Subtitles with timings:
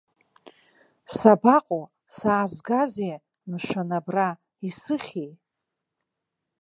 [1.15, 1.83] Сабаҟоу,
[2.17, 3.13] саазгазеи,
[3.51, 4.27] мшәан абра,
[4.67, 5.29] исыхьи?!